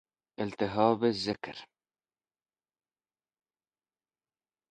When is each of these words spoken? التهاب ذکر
التهاب 0.39 1.05
ذکر 1.05 1.57